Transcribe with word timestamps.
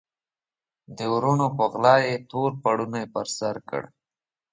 د 0.97 0.99
وروڼو 1.13 1.47
په 1.57 1.63
غلا 1.71 1.95
یې 2.07 2.15
تور 2.29 2.51
پوړنی 2.61 3.03
پر 3.13 3.25
سر 3.37 3.55
کړ. 3.69 3.83